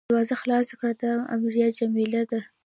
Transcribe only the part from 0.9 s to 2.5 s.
دا امریه جمله ده.